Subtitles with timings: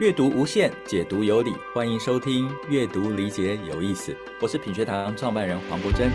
[0.00, 4.12] 阅读无限，解读有理，欢迎收听《阅读理解有意思》。
[4.40, 6.08] 我是品学堂创办人黄国珍。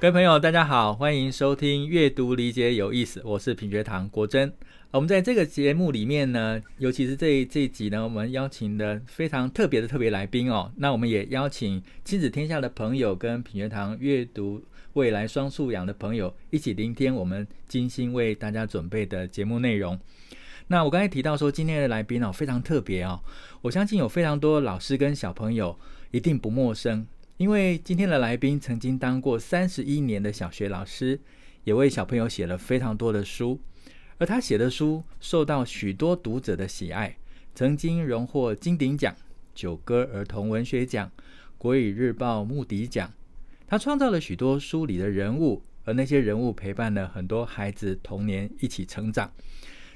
[0.00, 3.20] 各位朋友，大家好，欢迎收听《阅读理解有意思》。
[3.24, 4.52] 我是品学堂国珍。
[4.90, 10.72] 我们在这个节目里面呢，尤其是这一这一集呢，我们邀请的非常特别的特别来宾哦。
[10.78, 14.60] 那我们也邀请亲子天下的朋友跟品学堂阅读
[14.94, 19.96] 未来双素养的朋友一起聆听我们精心为大家准备的节目内容。
[20.68, 23.20] 那我刚才提到说，今天的来宾哦非常特别哦，
[23.60, 25.78] 我相信有非常多老师跟小朋友
[26.10, 31.20] 一定不陌生，因为今天的来宾曾经当过三十一年的小学老师，
[31.64, 33.60] 也为小朋友写了非常多的书，
[34.16, 37.16] 而他写的书受到许多读者的喜爱，
[37.54, 39.14] 曾经荣获金鼎奖、
[39.54, 41.12] 九歌儿童文学奖、
[41.58, 43.12] 国语日报牧笛奖。
[43.66, 49.30] 他创造了许多书里的人物，而那些人物陪伴了很多孩子童年一起成长。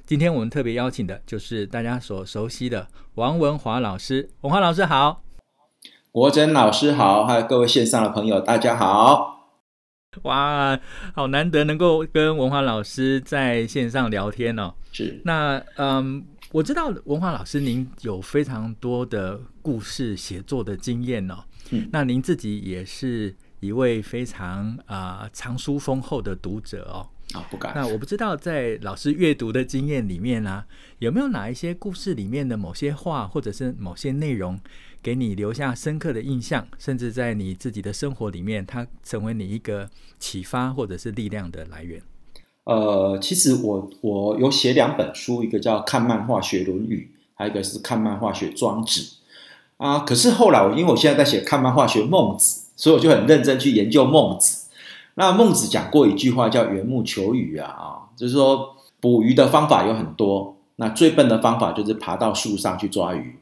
[0.09, 4.31] 今天我们特别邀请的就是大家所熟悉的王文华老师。
[4.41, 5.23] 文华老师好，
[6.11, 9.53] 国珍老师好，还有各位线上的朋友，大家好。
[10.23, 10.81] 哇，
[11.15, 14.73] 好难得能够跟文华老师在线上聊天哦。
[14.93, 21.35] 是，那嗯，我知道文华老师您有非常多的故事写作的经验哦。
[21.69, 27.07] 嗯，那您自己也是一位非常啊、呃、藏书丰厚的读者哦。
[27.35, 27.73] 啊、哦，不敢。
[27.75, 30.67] 那我不知道在老师阅读的经验里面呢、啊，
[30.99, 34.59] 有没有哪一些故事里面的某些话，或者是某些内容，
[35.03, 42.01] 给你留下深刻的印象，甚至在你自己的生活里面，它成为你一个启发或者是力量的来源？
[42.65, 49.01] 呃，其实我我有写两本书，一个叫《看漫画学论语》，还有一个是《看漫画学庄子》
[49.77, 50.01] 啊。
[50.01, 54.68] 可是后来我因为我现在在写《看漫画学孟子》，所以我就很认真去研究孟子。
[55.19, 57.83] 那孟子讲过一句话叫“缘木求鱼”啊，啊，
[58.17, 63.41] 就是说捕鱼的方法有很多，那最笨的方法就是爬到树上去抓鱼。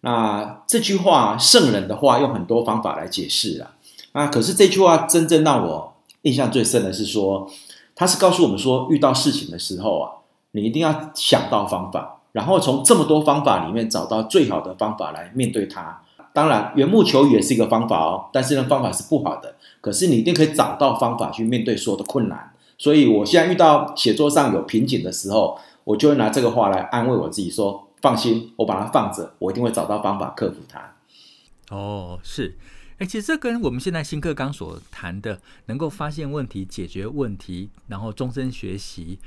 [0.00, 3.76] 那这句话圣人的话用很多方法来解释啊，
[4.12, 5.92] 啊，可是这句话真正让我
[6.22, 7.46] 印象最深的是说，
[7.94, 10.10] 他是告诉我们说，遇到事情的时候啊，
[10.52, 16.00] 你一定要想到方法，然后从这么多方法里面找到最好的方法来面对它。
[16.32, 19.56] 当然，缘木求鱼也是一个方法哦，但是呢方法是不好的。
[19.80, 22.52] 可是你一定可以找到方法去面对所有的困难。
[22.78, 30.96] 所以我现在遇到写作上有瓶颈的时候，我就会拿这个话来安慰我自己说：“放心，我把它放着，我一定会找到方法克服它。”
[31.70, 32.56] 哦，是，
[32.98, 39.18] 哎，其实这跟我们现在新课纲所谈的，能够发现问题、解决问题，然后终身学习，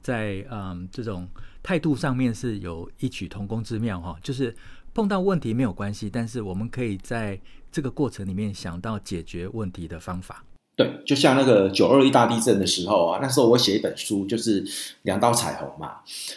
[0.00, 1.28] 在嗯这种
[1.62, 4.56] 态度上面是有异曲同工之妙哈，就是。
[4.94, 10.44] 碰到问题没有关系，但是我们可以在这个过程里面想到解决问题的方法。
[10.74, 14.64] 对，就像那个九二一大地震的时候啊，那时候我写一本书，就是
[15.02, 15.96] 两道彩虹嘛。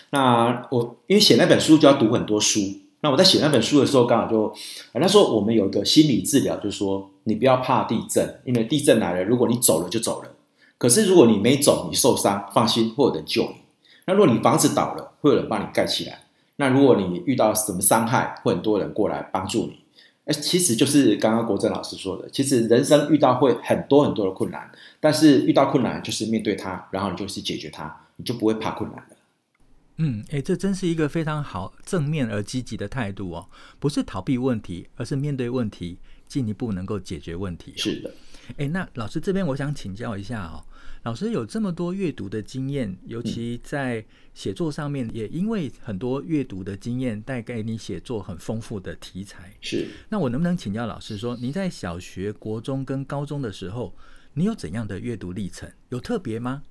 [0.10, 2.60] 那我因为写那本书就要读很多书，
[3.00, 4.54] 那我在写那本书的时候，刚好就
[4.94, 10.30] 那时候我们有一个心理治疗，就是说你不要怕地震，因为地震来了，如果你走了就走了。
[10.78, 13.56] 可是如果你没走，你受伤，放心，会有人救你。
[14.06, 16.25] 那如果你房子倒了，会有人帮你盖起来。
[16.58, 19.80] 那如果你遇到什么伤害，会很多人过来帮助你。
[20.26, 29.16] 哎，其实就是刚刚国正老师说的，其实人生遇到会很多很多的困难，但是遇到困难就是面对它，然后你就是解决它，你就不会怕困难了。
[29.98, 33.48] 嗯，哎，这真是一个非常好、正面而积极的态度哦，
[33.80, 37.74] 不是逃避问题，而是面对问题，进一步能够解决问题。
[37.78, 38.12] 是的。
[38.58, 40.64] 哎，那老师这边我想请教一下哦。
[41.06, 49.54] 老师有这么多阅读的经验，尤其在写作上面，也因为很多阅读的经验带给你写作很丰富的题材。
[49.62, 53.94] 是，那我能不能请教老师说，您在小学、国中跟高中的时候，
[54.34, 55.70] 你有怎样的阅读历程？
[55.90, 56.64] 有特别吗？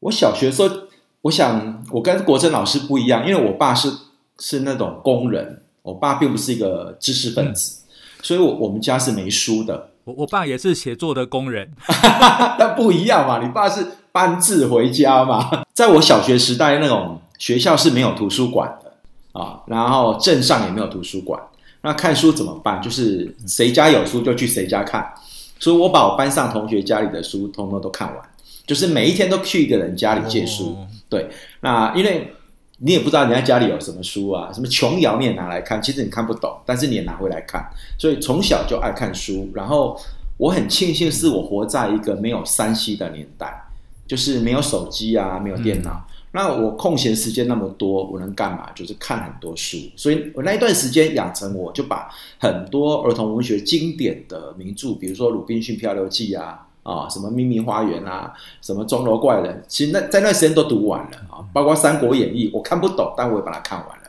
[0.00, 0.82] 我小学的时候，
[1.22, 3.90] 我想我跟国珍老师不一样，因为我爸是
[4.38, 9.92] 是那种工人，我爸并不是一个知识分子，嗯、所以我我们家是没书的。
[10.08, 11.70] 我我爸也是写作的工人，
[12.58, 13.44] 那不一样嘛。
[13.44, 15.64] 你爸是搬字回家嘛。
[15.76, 21.38] 在我小学时代，那种学校是没有图书馆的啊，然后镇上也没有图书馆。
[21.82, 22.80] 那看书怎么办？
[22.80, 25.12] 就是谁家有书就去谁家看。
[25.60, 28.16] 所以我把我班上同学家里的书通通都看完，
[28.66, 30.70] 就是每一天都去一个人家里借书。
[30.70, 31.28] 哦、对，
[31.60, 32.32] 那因为。
[32.80, 39.50] 你也不知道人家家里有什么书啊，什么琼瑶你也拿来看，其实你看不懂，但是你也拿回来看，所以从小就爱看书。
[39.52, 40.00] 然后
[40.36, 43.64] 我很庆幸是我活在一个没有三 C 的年代，
[44.06, 45.90] 就是没有手机啊，没有电脑。
[45.90, 48.70] 嗯、那我空闲时间那么多，我能干嘛？
[48.76, 49.76] 就是看很多书。
[49.96, 52.08] 所以我那一段时间养成，我就把
[52.38, 56.67] 很多儿童文学经典的名著，比如说《鲁滨逊漂流记》啊。
[56.88, 58.32] 啊，什么秘密花园啊，
[58.62, 64.04] 什么钟楼怪人，其实那在那时间都读完了啊，包括《三国演义》，我看不懂，但我也把它看完了。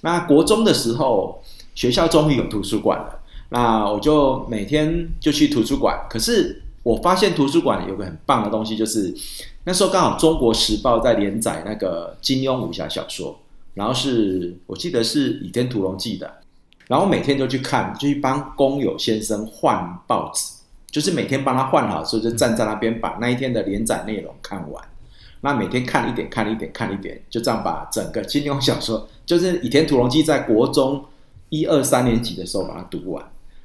[0.00, 1.40] 那国中的时候，
[1.76, 3.20] 学校终于有图书馆了，
[3.50, 6.04] 那我就每天就去图书馆。
[6.10, 9.14] 可是我发现图书馆有个很棒的东西，就是
[9.62, 13.38] 那时候刚好《中国时报》在连载那个金庸武侠小说，
[13.74, 16.30] 然后是我记得是《倚天屠龙记》的，
[16.88, 20.52] 然后每天就去看，就去帮工友先生换报纸，
[20.96, 24.82] 就是每天帮他换好之后，就站在那边把那一天的连载内容看完。
[25.42, 31.04] 那每天看一点，看一点，看一点，就这样把整个金庸小说，就是《倚天屠龙记》在国中
[31.50, 33.22] 一二三年级的时候把它读完。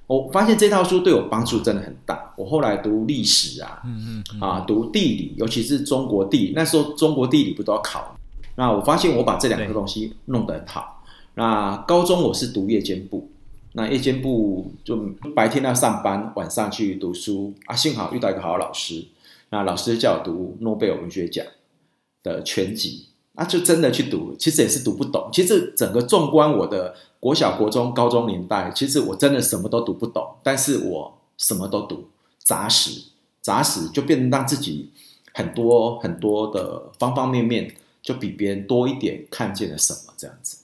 [0.08, 2.34] 我发现这套书对我帮助真的很大。
[2.36, 8.14] 我后来读历史啊，嗯嗯啊，读地理，尤其是中国地理，那时候中国地理不都要考？
[8.56, 11.02] 那我发现我把这两个东西弄得很好。
[11.36, 13.31] 那高中我是读夜间部，
[13.74, 14.98] 那夜间部就
[15.34, 17.76] 白天要上班，晚上去读书啊。
[17.76, 19.06] 幸好遇到一个好老师，
[19.50, 21.46] 那老师叫我读诺贝尔文学奖
[22.22, 25.30] 的全集，那就真的去读，其实也是读不懂。
[25.32, 32.10] 其实整个纵观我的国小、国中、高中年代，其实我真的什么都读不懂，但是我什么都读，
[32.40, 33.02] 杂食，
[33.42, 34.92] 杂食就变成让自己
[35.34, 40.58] 很多很多的方方面面，就比别人多一点，看见了什么这样子。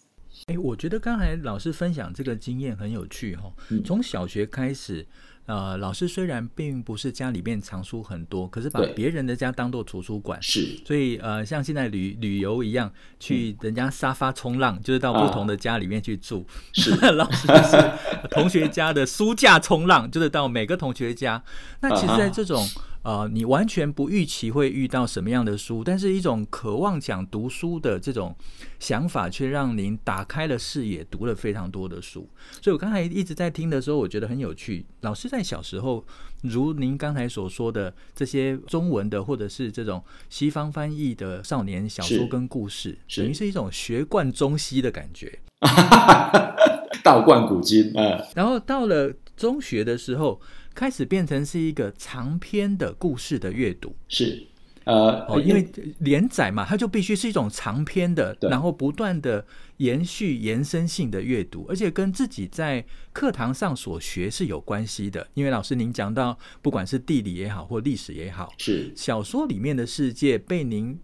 [0.47, 3.53] 哎，我觉得刚才老师分享这个经验很有趣哈、哦，
[3.83, 5.05] 从小学开始。
[5.45, 16.45] 呃，老师虽然并不是家里面藏书很多，可是把别人的家当做图书馆，是，所以呃，像现在旅旅游一样，去人家沙发冲浪，嗯、就是到不同的家里面去住。
[16.73, 17.91] 是， 老师就是
[18.29, 21.41] 同学家的书架冲浪，就是到每个同学家。
[21.81, 22.65] 那其实，在这种。
[23.03, 28.35] 呃，你完全不预期会遇到什么样的书，但是一种渴望想读书的这种
[28.79, 32.27] 想法，却让您打开了视野，读了非常多的书。
[32.61, 34.85] 所以我刚才一直在听的时候，我觉得很有趣。
[35.01, 36.03] 老师在小时候，
[36.41, 45.39] 如您刚才所说的这些中文的，或者是这种西方翻译的少年小说跟故事，等于是一种学贯中西的感觉，
[47.03, 47.89] 道贯古今。
[47.95, 50.41] 嗯，然后到了中学的时候。
[50.77, 54.45] 开始变成是一个长篇的故事的阅读，是，
[54.83, 55.67] 呃，哦，因为
[56.01, 59.43] 连载嘛，它就必须是一种长篇的，然后不断的
[59.77, 65.27] 延续、延伸性的阅读，而且跟自己在课堂上所学是有关系的。
[65.33, 70.99] 因为老师您讲到，不管是地理也好，或历史也好，是小说里面的世界被您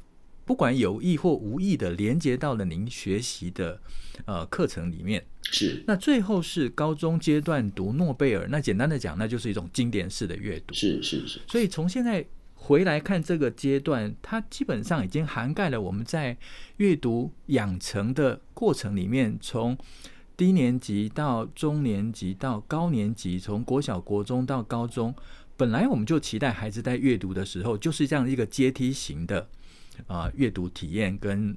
[0.46, 3.82] 不管有意或无意的连接到了您学习的
[4.26, 5.26] 呃课程里面。
[5.52, 10.74] 是，那最后是高中阶段读诺贝尔，那简单的讲，那就是一种经典式的阅读。
[10.74, 11.40] 是是是。
[11.48, 12.26] 所以从现在
[12.56, 16.38] 回来看这个阶段，它基本上已经涵盖了我们在
[16.78, 19.78] 阅读养成的过程里面，从
[20.38, 25.14] 低年级到中年级到高年级，从国小、国中到高中，
[25.58, 29.42] 本来我们就期待孩子在阅读的时候，就是这样一个阶梯型的
[30.08, 31.56] 啊、呃、阅读体验跟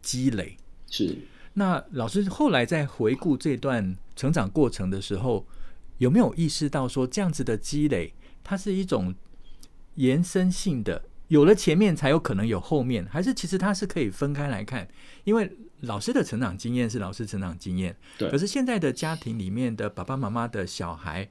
[0.00, 0.56] 积累。
[0.90, 1.16] 是。
[1.58, 5.46] 那老师后来在回顾这段成长过程的时候，
[5.96, 8.12] 有没有意识到说这样子的积累，
[8.44, 9.14] 它是一种
[9.94, 14.86] 延伸性的，有了前面才有可能有后面，还是其实它是可以分开来看？
[15.24, 15.50] 因为
[15.80, 18.30] 老师的成长经验是老师成长经验，对。
[18.30, 21.30] 可是现在的家庭里面的爸爸妈妈的小孩，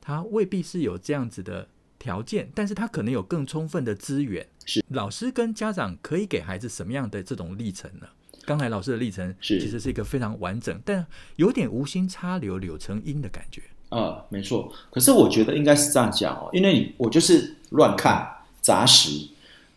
[0.00, 1.66] 他未必是有这样子的
[1.98, 4.46] 条件，但是他可能有更充分的资源。
[4.64, 8.06] 是老师跟家长可以给孩子什么样的这种历程呢？
[8.46, 13.62] 刚才老师的历程其实是一个非常完整，但有点无心插柳柳成荫的感觉。
[13.90, 14.72] 呃，没错。
[14.90, 18.28] 可是我觉得应该是这样讲哦，因为我就是乱看
[18.60, 19.28] 杂食。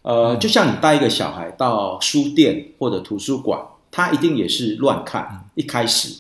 [0.02, 3.60] 呃，就像你带一个小孩到书店或者图书馆，
[3.92, 5.46] 他一定也是乱看。
[5.56, 6.20] 一开始，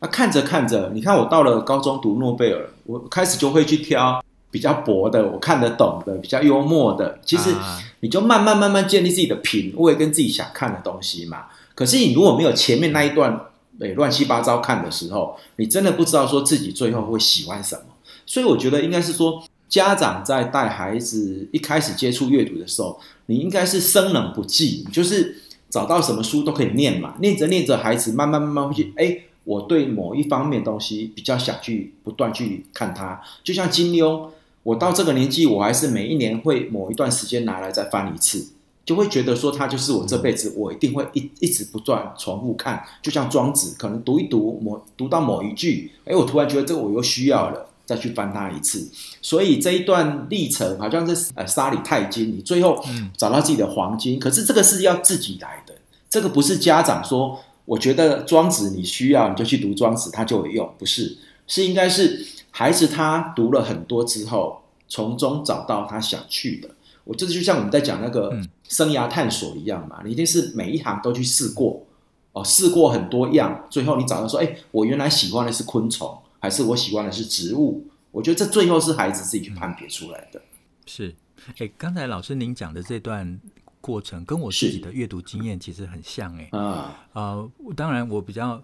[0.00, 7.20] 那看着看着，你看我到了高中读诺贝尔，我开始就会去挑比较薄的，我看得懂的，比较幽默的。
[7.24, 7.54] 其实
[8.00, 11.46] 你就慢慢慢慢建立自己的品味跟自己想看的东西嘛。
[11.80, 13.40] 可是你如果没有前面那一段
[13.78, 17.84] 诶乱七八糟看的时候，你真的不知道说自己最后会喜欢什么。
[18.26, 33.18] 所以我觉得应该是说，家长在带孩子一开始接触阅读的时候，你应该是生冷不忌，就是找到什么书都可以念嘛，念着念着，孩子慢慢慢慢会去，哎，我对某一方面东西比较想去不断去看它。
[33.42, 34.28] 就像金庸，
[34.64, 38.48] 我到这个年纪，我还是每一年会某一段时间拿来再翻一次。
[38.84, 48.90] 就会觉得说他就是我这辈子我一定会一一直不断重复看，就像庄子，可能读一读某读到某一句，哎，我突然觉得这个我又需要了，再去翻它一次。
[49.22, 52.82] 所以这一段历程好像是呃沙里太金，你最后
[53.16, 54.18] 找到自己的黄金。
[54.18, 55.74] 可是这个是要自己来的，
[56.08, 66.70] 这个不是家长说，我觉得庄子你需要你就去读庄子，他就有用，不是，是应该是孩子他读了很多之后，从中找到他想去的。
[67.10, 71.84] 我这就像我们在讲那个生涯探索一样嘛，你一定是每一行都去试过，
[72.30, 77.84] 哦，试过很多样，最后你找到说，哎，我原来喜欢的是昆虫，还是我喜欢的是植物？
[78.12, 80.40] 我觉得这最后是孩子自己去判别出来的。
[80.86, 81.12] 是，
[81.58, 83.40] 哎，刚才老师您讲的这段
[83.80, 88.62] 过程，跟我自己的阅读经验其实很像，哎，啊，呃，当然我比较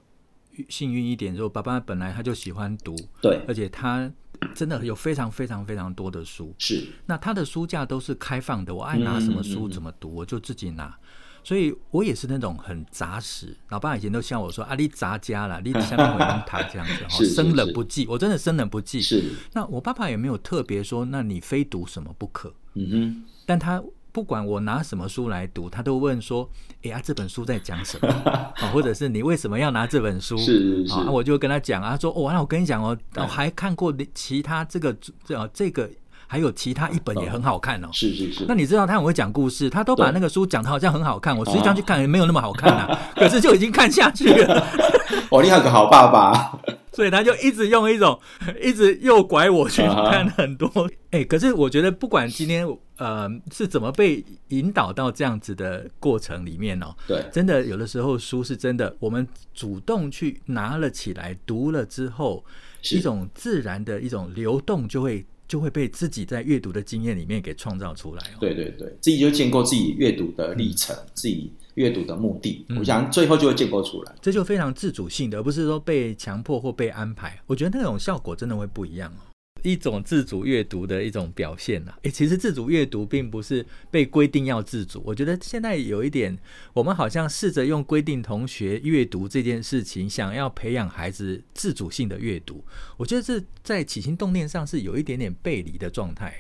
[0.69, 4.09] 幸运一点，就爸爸本来他就喜欢读，对，而且他。
[4.55, 6.87] 真的有非常非常非常多的书，是。
[7.07, 10.95] 那他的书架都是开放的，我爱拿什么书怎么读，我就自己拿。
[11.43, 13.57] 所以我也是那种很杂食。
[13.69, 19.01] 老爸以前都笑我说：“啊，你杂家了，你下面会用它这样子哈，生冷不忌。”我真的生冷不忌。
[19.01, 19.33] 是。
[19.53, 22.53] 那我爸爸也没有特别说，那你非读什么不可。
[22.75, 23.25] 嗯哼。
[23.45, 23.83] 但他。
[24.13, 26.51] 不管我拿什么书来读，他都问说
[26.87, 28.09] ：“哎呀，这本书在讲什么？
[28.31, 30.95] 啊，或者是你为什么要拿这本书？”是是是。
[30.95, 34.93] 啊，我就跟他讲啊，他说：“哦，那我跟你讲哦，我还看过其他这个
[35.25, 35.91] 这这个，
[36.27, 38.45] 还有其他一本也很好看哦。”是是是。
[38.49, 44.67] 那你知道他很会讲故事，他都把那个书讲的好像很好看，我实际上去看也没有那么好看啊， 可是就已经看下去了。
[45.31, 46.59] 哦，你有个好爸爸。
[46.93, 48.19] 所以他就一直用一种，
[48.59, 50.67] 一直诱拐我去看很多。
[50.67, 50.91] 哎、uh -huh.
[51.11, 52.67] 欸，可是我觉得不管今天
[52.97, 62.43] 呃是怎么被引导到这样子的过程里面哦，对，真的有的时候书是真的，我们主动去拿了起来读了之后，
[62.91, 68.39] 一种自然的一种流动就会就会被自己在阅读的经验里面给创造出来哦。
[68.41, 71.53] 对对对，自己就建构自己阅读的历程，嗯、自己。
[71.77, 77.39] 阅读的目的，我想最后就会建构出来，这就非常自主性的，而不是说被强迫或被安排。
[77.47, 79.21] 我觉得那种效果真的会不一样哦，
[79.63, 81.93] 一种自主阅读的一种表现呐。
[82.03, 86.37] 诶，其实自主阅读并不是被规定要自主，我觉得现在有一点，
[86.73, 92.65] 我们好像试着用规定同学阅读这件事情，想要培养孩子自主性的阅读。
[92.97, 96.35] 我觉得这在起心动念上是有一点点背离的状态。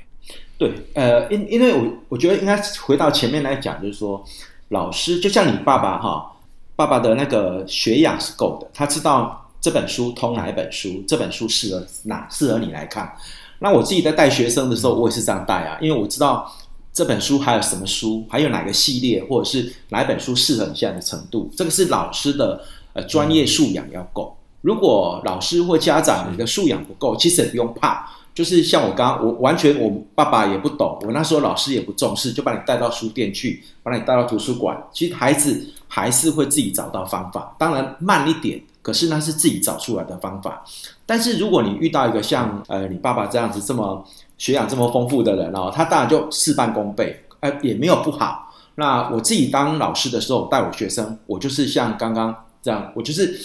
[0.59, 4.25] 对，呃，因因为我我觉得应该回到前面来讲，就是说。
[4.71, 6.29] 老师就像你爸爸哈，
[6.75, 13.17] 爸爸的那个学养是够的，他知道这本书通哪一本书，这本书适合哪适合你来看。
[13.59, 16.51] 那我自己在带学生的时候，我也是这样带啊，因为我知道
[16.93, 24.37] 这本书还有什么书，还有哪个系列，或者是哪一本书适合你现在的程度，这个是老师的呃专业素养要够。
[24.61, 28.11] 如果老师或家长你的素养不够，其实也不用怕。
[28.37, 34.77] 就是像我刚刚，我完全我爸爸也不懂，我那时候老师也不重视，就把你带到书店去，把你带到图书馆。
[34.93, 40.63] 其实孩子还是会自己找到方法，当然慢一点，可是那是自己找出来的方法。
[41.07, 44.05] 但是如果你遇到一个像呃你爸爸这样子这么
[44.37, 48.53] 学养这么丰富的人哦，他当然就事半功倍，呃也没有不好。
[48.75, 53.41] 那我自己当老师的时候带我学生，我就是像刚刚这样，我就是。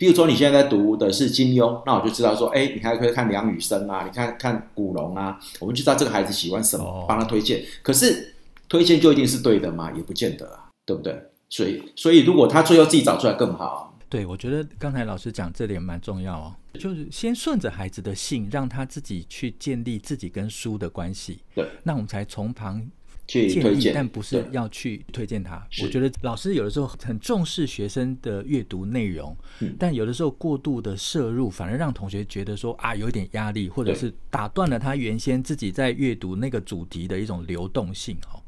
[0.00, 7.62] 比如说你现在在读的是金庸，那我就知道说，哎，你还可以看梁羽生啊，你看看古龙啊，我们就知道这个孩子喜欢什么，帮他推荐。
[7.82, 8.34] 可是
[8.66, 9.92] 推荐就一定是对的吗？
[9.94, 11.14] 也不见得啊，对不对？
[11.50, 13.94] 所以，所以如果他最后自己找出来更好。
[14.08, 21.40] 对，我觉得刚才老师讲这点蛮重要哦，就是先顺着孩子的性，让他自己去建立自己跟书的关系。
[21.54, 22.90] 对，那我们才从旁。
[23.30, 25.64] 建议，但不是要去推荐他。
[25.82, 29.36] 我觉得老师有的时候很重视学生的阅读内容，
[29.78, 38.16] 但有的时候过度的摄入，反而让同学觉得说啊，有一点压力，或者是打断了他原先自己在阅读那个主题的一种流动性。
[38.32, 38.42] 哦，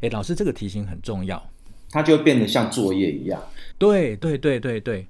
[0.00, 1.50] 哎，老师这个提醒很重要，
[1.90, 3.42] 他就会变得像作业一样。
[3.76, 5.06] 对对对对对。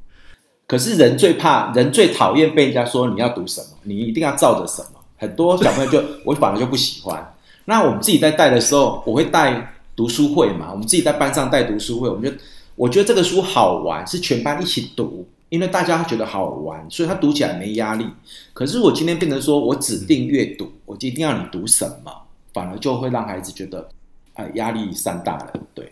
[0.66, 5.04] 可是人最怕，人最讨厌被人家说你要读什么，你一定要照着什么。
[5.16, 7.33] 很多小朋友就 我反而就不喜欢。
[7.64, 10.70] 那我们自己在带的时候，我会带读书会嘛。
[10.70, 12.36] 我们自己在班上带读书会，我们就
[12.76, 18.06] 我觉得这个书好玩，是全班一起读，因为大家觉得好玩，所以他读起来没压力。
[18.52, 22.12] 可是我今天变成说我指定阅读，我就一定要你读什么，
[22.52, 23.88] 反而就会让孩子觉得
[24.34, 25.90] 啊压力山大了，对。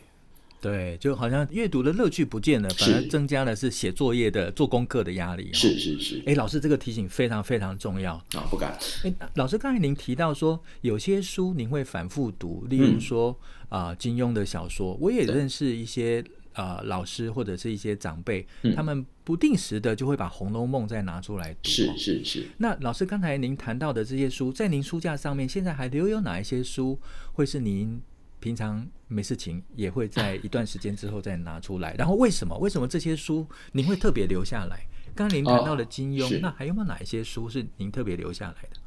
[0.63, 5.51] 对，就好像阅读的乐趣不见了，反而增加的是写作业的、做功课的压力。
[5.53, 6.23] 是是是。
[6.25, 8.47] 哎，老师这个提醒非常非常重要啊、哦！
[8.49, 8.79] 不敢。
[9.03, 13.37] 哎，老师刚才您提到说，有些书您会反复读，例如说
[13.69, 21.69] 啊、嗯呃，金庸的小说，我也认识一些啊、呃、老师或者是一些长辈、嗯，他们不定时的就会把《红楼梦》再拿出来读。
[21.69, 22.47] 是是是。
[22.59, 27.01] 那老师刚才您谈到的这些书，在您书架上面，现在还留有哪一些书
[27.33, 28.01] 会是您？
[28.43, 32.59] 平常没事情也会在一段时间之后再拿出来，然后为什么？
[32.59, 34.85] 为什么这些书您会特别留下来？
[35.15, 38.81] 刚刚您谈到了金庸，哦，那还有没有哪一些书是您特别留下来的？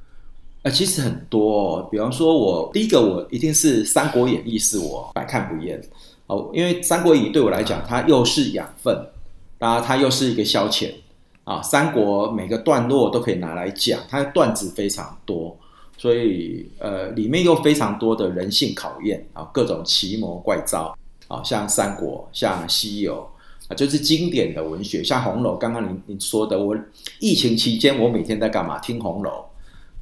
[0.64, 5.82] 呃，其实很多，比方说我第一个我一定是《三国演义》，是我百看不厌
[6.28, 9.08] 哦，因为《三国演义》对我来讲，它又是养分，
[9.58, 10.92] 然后它又是一个消遣
[11.46, 15.58] 啊，三国每个段落都可以拿来讲，它的段子非常多。
[15.98, 20.96] 所以，呃，里面有非常多的人性考验啊，各种奇谋怪招
[21.28, 23.28] 啊，像三国、像西游、
[23.68, 25.56] 啊，就是经典的文学，像《红楼》。
[25.58, 26.76] 刚刚您您说的，我
[27.20, 28.78] 疫情期间我每天在干嘛？
[28.80, 29.32] 听《红楼》，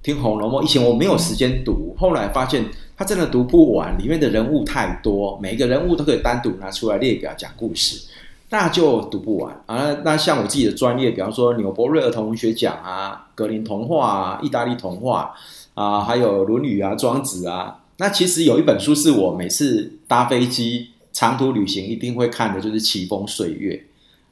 [0.02, 0.62] 听《红楼梦》。
[0.66, 2.66] 以前我没有时间读，后来发现
[2.98, 8.08] 它真的读不完，里面的人物太多，每一个人物都可以单独拿出来列表讲故事，
[8.50, 9.96] 那就读不完啊。
[10.04, 15.34] 那像我自己的专业，比方说纽伯瑞儿童文学奖啊、格林童话啊、意大利童话
[15.74, 17.80] 啊，还有《论语》啊、《庄子》啊。
[17.98, 23.86] 那其实有一本书是我每次搭飞机长途旅行一定会看的，就是《奇峰岁月》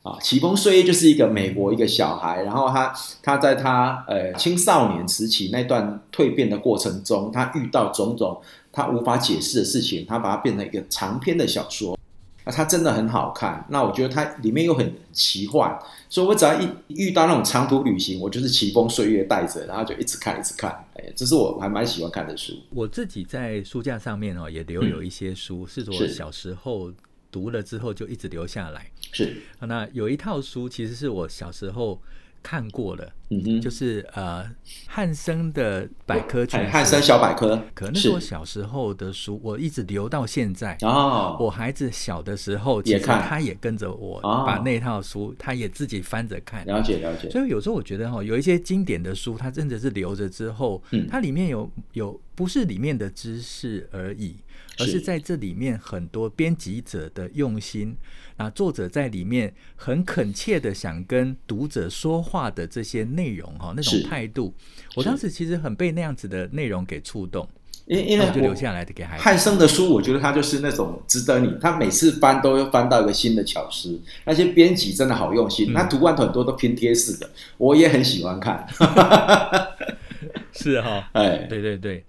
[0.09, 11.97] 啊，《奇峰岁月》就是一个美国一个小孩，然后他他在他呃青少年时期那段蜕变的过程中，他遇到种种他无法解释的事情，他把它变成一个长篇的小说。
[12.43, 15.77] 那它真的很好看，那我觉得它里面又很奇幻，
[16.09, 20.71] 所以我只要一遇到那种长途旅行，我就是奇峰岁月带着，然后就一直看，一直看。
[20.95, 22.53] 哎，这是我还蛮喜欢看的书。
[22.69, 26.91] 我自己在书架上面哦，也留有一些书，嗯、是我小时候
[27.31, 28.89] 读了之后就一直留下来。
[29.11, 32.01] 是，那有一套书其实是我小时候。
[32.43, 34.45] 看过了，嗯哼，就是呃
[34.87, 40.77] 汉生的百科全书，汉生小百科，可能是我小时候的书，我一直留到现在。
[40.81, 46.65] 哦，我孩子小的时候，其实他也跟着我把那套书，他也自己翻着看。
[46.65, 47.29] 了解了解。
[47.29, 54.35] 所以有时候我觉得哈，有一些经典的书，它真的是留着之后，嗯，它里面有有不是里面的知识而已。
[54.79, 57.95] 而是在这里面很多编辑者的用心
[58.37, 64.53] 那，作者在里面很恳切的想跟读者说话的这些内容哈，那种态度，
[64.95, 67.47] 我当时其实很被那样子的内容给触动，
[67.85, 69.23] 因因为就留下来的给孩子。
[69.23, 78.67] 汉生的书，我觉得他就是那种值得你，他每次翻都会翻到一个新的巧思，那些编辑真的好用心，他图案很多都拼贴式的，我也很喜欢看。
[80.53, 82.03] 是哈， 哎，对对对。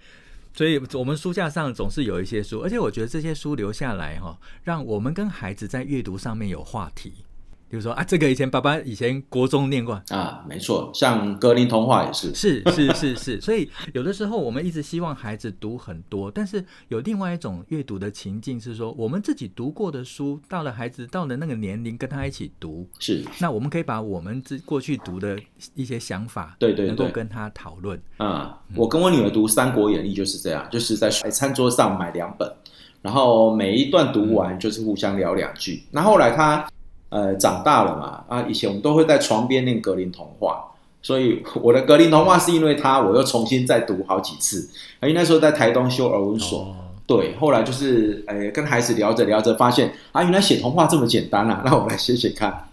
[0.54, 7.12] 所以，我们书架上总是有一些书，而且我觉得这些书留下来哈，让我们跟孩子在阅读上面有话题。
[7.72, 9.94] 比如说啊，这个以前爸爸以前国中念过。
[10.10, 25.40] 啊，没错，像格林童话也是，是是是是，所以有的时候我们一直希望孩子读很多，但是有另外一种阅读的情境是说，我们自己读过的书，到了孩子到了那个年龄，跟他一起读，是，那我们可以把我们自过去读的
[25.74, 27.98] 一些想法，对对，能够跟他讨论。
[28.18, 32.46] 啊，我跟我女儿读《三国演义》就是这样，就是在餐桌上买两本，
[33.00, 36.68] 然后每一段读完就是互相聊两句，那、嗯、后来他。
[37.12, 40.64] 呃，长大了嘛，啊，以前我们都会在床边念格林童话，
[41.02, 44.66] 所以我的格林童话是因为他，我又重新再读好几次。
[45.02, 46.74] 因为那时候在台东修儿文所，哦、
[47.06, 52.64] 对，后来就是，呃，跟孩子聊着聊着，发现啊，原来写童话这么简单啊， 那我们来写写看。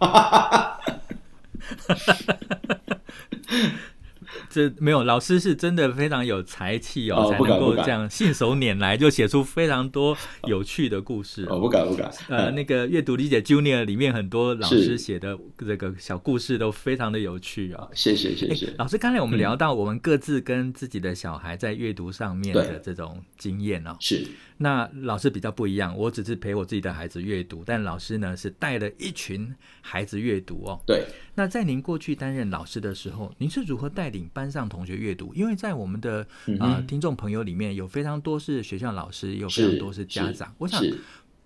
[4.50, 10.16] 这没有，老师是真的非常有才气哦，哦，才能够这样信手拈来就写出非常多
[10.48, 11.46] 有趣的故事。
[11.48, 12.10] 哦，不敢不敢。
[12.28, 17.90] 呃，那个阅读理解 Junior 里面很多老师写的这个小故事都非常的有趣啊、哦。
[17.94, 18.74] 谢谢谢谢。
[18.76, 23.96] 老师，刚才我们聊到我们各自跟自己的小孩在阅读上面的这种经验哦。
[24.00, 24.26] 是。
[24.62, 30.78] 那老师比较不一样，我只是陪我自己的孩子阅读，但老师呢是带了一群孩子阅读哦。
[30.86, 31.06] 对。
[31.34, 35.32] 那在您过去担任老师的时候，您是如何带领班上同学阅读？
[35.34, 36.20] 因为在我们的
[36.58, 40.54] 啊、呃、听众朋友里面有非常多是学校老师，有非常多是家长。
[40.58, 40.84] 我想，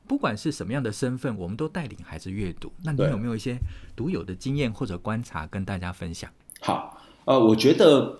[0.09, 2.73] 不管是什么样的身份，我们都带领孩子阅读。
[2.83, 3.57] 那你有没有一些
[3.95, 6.29] 独有的经验或者观察跟大家分享？
[6.61, 8.19] 好，呃，我觉得。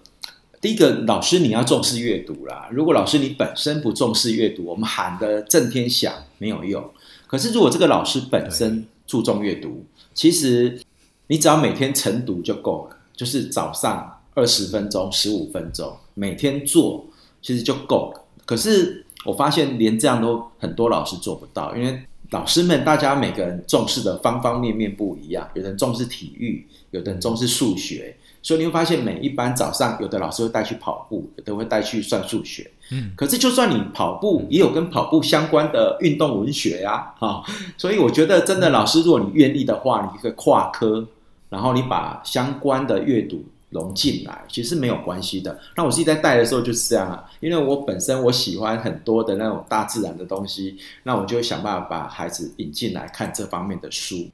[0.65, 2.71] 第一个，老师你要重视阅读啦。
[2.73, 6.83] 如果老师你本身不重视阅读，我们喊得震天响没有用。
[7.27, 10.81] 可是如果这个老师本身注重阅读，其实
[11.27, 17.09] 你只要每天晨读就够了，就是早上二十分钟、十五分钟，每天做
[17.43, 18.25] 其实就够了。
[18.47, 28.17] 可是我发现连这样都很多老师做不到，因为老师们大家每个人重视的方方面面不一样，有人重视体育，有的人重视数学。
[28.45, 32.71] 所以你会发现，每一班早上有的老师会带去跑步，有的会带去算数学。
[32.93, 37.43] 嗯，可是就算你跑步，也有跟跑步相关的运动文学呀，哈。
[37.79, 41.09] 所以我觉得，真的老师，如果你愿意的话，你可以跨科，
[41.49, 45.59] 然后你把相关的阅读融进来，其实没有关系的。
[45.75, 54.29] 那我自己在带的时候就是这样啊，因为我本身我喜欢很多的那种大自然的东西，那我就会想办法把孩子引进来看这方面的书。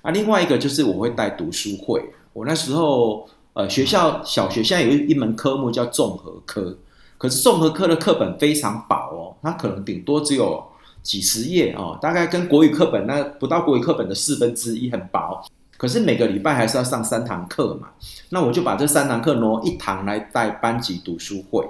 [0.00, 3.28] 啊，另外一个就是我会带读书会，我那时候。
[3.52, 6.76] 呃，学校小学现在有一一门科目叫综合科，
[7.18, 10.62] 可是综合科的课本非常薄哦，它可能顶多只有
[11.02, 15.42] 几十页哦，大概跟国语课本那不到国语课本的四分之一，很薄。
[15.76, 17.88] 可是每个礼拜还是要上三堂课嘛，
[18.28, 21.66] 那我就把这三堂课挪一堂来带班级读书会，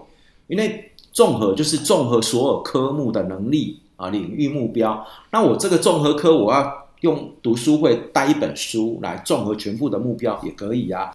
[0.48, 5.06] 因为综合就是综合所有科目的能力啊，领域目标。
[5.30, 11.12] 那我这个综合科我要用读书会带一本书来综合全部的目标也可以啊。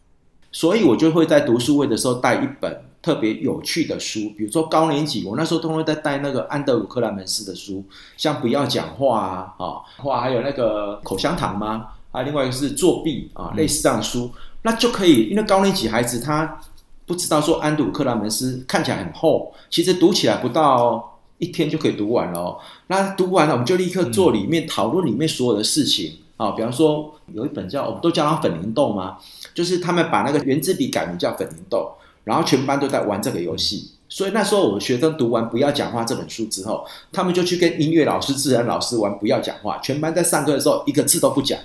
[0.55, 7.83] 所以我就会在读书会的时候带一本特别有趣的书，比如说高年级，我那时候都会在带那个安德鲁克莱门斯的书，
[8.15, 11.87] 像不要讲话啊，啊，话还有那个口香糖吗？
[12.11, 16.57] 啊另外一个是作弊啊，类似这样的书，那就可以，因为高年级孩子他
[17.05, 22.57] 不知道说安德鲁克莱门斯看起来很厚，其实读起来不到一天就可以读完了哦。
[22.87, 29.17] 那读完了，我们就立刻做里面讨论里面所有的事情啊，比方说有一本叫我们都叫它粉灵豆嘛，
[29.55, 31.89] 就是他们把那个原子笔改名叫粉红豆，
[32.23, 33.91] 然后全班都在玩这个游戏。
[34.07, 41.57] 所以那时候我学生读完《不要讲话》这本书之后，他们就去跟音乐老师、自然老师玩《不要讲话》，全班在上课的时候一个字都不讲。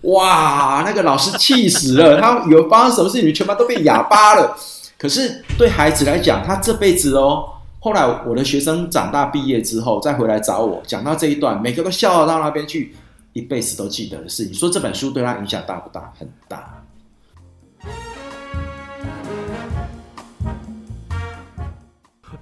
[0.00, 4.56] 哇，那个老师气死了，他以为发生什么事情，全班都变哑巴了。
[4.98, 7.44] 可是对孩子来讲，他这辈子哦，
[7.78, 12.96] 后来我的学生长大毕业之后再回来找我，讲到这一段，每个都笑到那边去，
[13.34, 14.54] 一辈子都记得的事情。
[14.54, 16.10] 说这本书对他影响大不大？
[16.18, 16.81] 很大。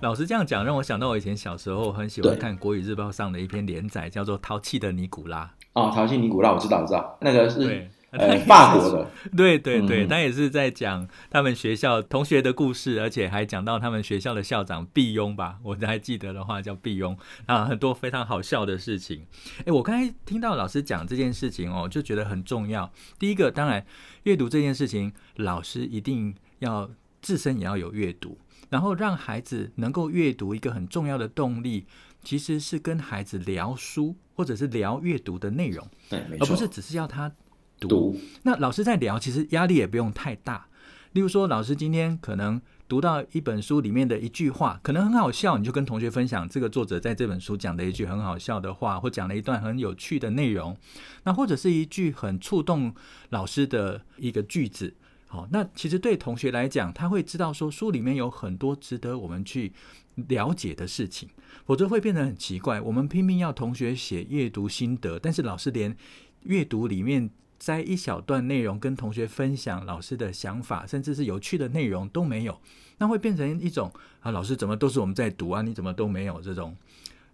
[0.00, 5.44] 老师这样讲，让我想到我以前小时候很喜欢看《国语日报》上的一篇连载，叫做《淘气的尼古拉》。
[5.74, 9.06] 哦，淘气尼古拉，我知道，我知道，那个是对呃法国的。
[9.36, 19.26] 对对对，他也是在讲他们学校同学的故事，而且还讲到他们学校的校长毕庸吧，我还记得的话叫毕庸啊，很多非常好笑的事情。
[19.66, 22.90] 哎，我刚才听到老师讲这件事情哦，就觉得很重要。
[23.18, 23.84] 第一个，当然
[24.22, 28.38] 阅读这件事情，老师一定要自身也要有阅读。
[28.70, 31.84] 然后让孩子能够阅读，一个很重要的动力，
[32.24, 37.30] 其实是跟孩子聊书，或者是聊阅读的内容，对，而不是只是要他
[37.78, 37.88] 读。
[37.88, 38.16] 读。
[38.44, 40.66] 那老师在聊，其实压力也不用太大。
[41.12, 50.76] 例如说，老师今天可能读到一本书里面的一句话，可能很好笑，你就跟同学分享这个作者在这本书讲的一句很好笑的话，或讲了一段很有趣的内容，
[51.24, 52.94] 那或者是一句很触动
[53.30, 54.94] 老师的一个句子。
[55.32, 59.72] 好，那其实对同学来讲，他会知道说书里面有很多值得我们去
[60.16, 61.28] 了解的事情，
[61.64, 62.80] 否则会变得很奇怪。
[62.80, 65.96] 我们拼命要同学写阅读心得，但是老师连
[66.42, 72.60] 阅读里面摘一小段内容跟同学分享老师的想法，甚至是有趣的内容都没有，
[72.98, 73.88] 那会变成一种
[74.18, 76.76] 啊，老师怎么都是我们在读啊，你怎么都没有这种。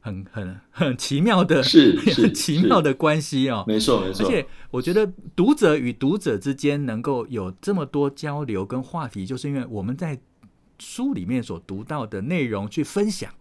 [0.06, 4.24] 很很 很奇妙的，是， 是很奇妙的关系哦，没错没错。
[4.24, 10.16] 而且我觉得读者与读者之间能够有这么多交流跟话题，就是因为我们在
[10.78, 13.32] 书里面所读到的内容去分享，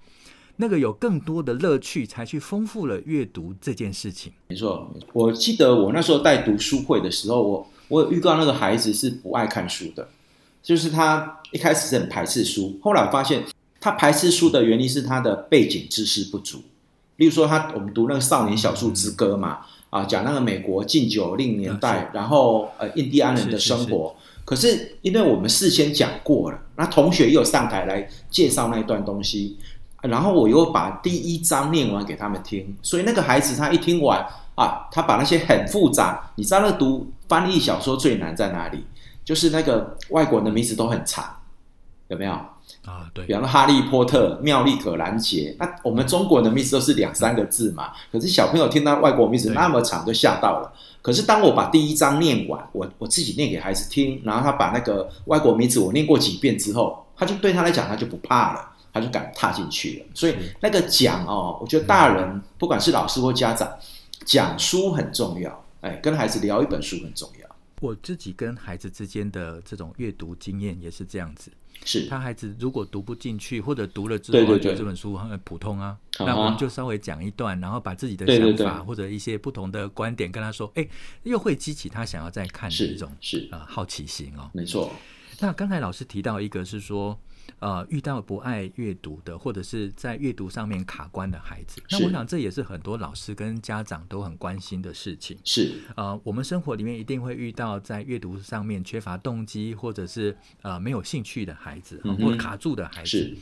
[0.56, 4.34] 那个有更多的乐趣，才去丰富了阅读这件事情。
[4.47, 10.08] 没错，我记得我那时候带读书会的时候，我我有遇到那个孩子是不爱看书的，
[10.63, 13.43] 就是他一开始是很排斥书，后来我发现。
[13.86, 16.58] 他排斥书的原因是他的背景知识不足，
[17.17, 19.60] 例如说他我们读那个《少年小树之歌》嘛，
[19.91, 24.15] 啊，讲那个美国禁酒令年代，然后呃印第安人的生活。
[24.43, 29.56] 可是因为我们事先讲过了，那同学又上台来介绍那一段东西，
[30.02, 38.84] 然后我又把第一章念完给他们听，所以那个孩子他一听完啊，他把那些很复杂，你知道那读翻译小说最难在哪里？
[39.24, 41.24] 就是那个外国人的名字都很长，
[42.08, 42.36] 有没有？
[42.86, 47.91] 啊，对，比方说《哈利波特》、妙丽可兰杰，那我们中国人的名字都是两三个字嘛。
[48.12, 50.71] 可是小朋友听到外国名字那么长，就吓到了。
[51.02, 60.06] 可是当我把第一章念完，我我自己念给孩子听，然后他把那个外国名字我念过几遍之后，他就对他来讲，他就不怕了，他就敢踏进去了。
[60.13, 63.71] 所以那个讲哦，我觉得大人不管是老师或家长，
[64.26, 67.56] 讲书很重要，哎，跟孩子聊一本书很重要。
[67.82, 71.52] 我自己跟孩子之间的这种阅读经验也是这样子。
[71.86, 80.86] 是他孩子如果读不进去，或者读了之后觉得这本书很普通啊，对对对，那我们就稍微讲一段，然后把自己的想法或者一些不同的观点跟他说，哎，
[81.24, 84.50] 又会激起他想要再看的一种是啊、呃、好奇心哦。
[84.54, 84.91] 没错。
[85.39, 87.17] 那刚才老师提到一个是说。
[87.60, 95.38] 呃，遇到不爱阅读的，或者是在阅读上面卡关的孩子，那我想这也是很多老师跟家长都很关心的事情。
[95.44, 103.10] 是，呃，我们生活里面一定会遇到在阅读上面缺乏动机，或者是呃没有兴趣的孩子，或者卡住的孩子。
[103.10, 103.38] 是。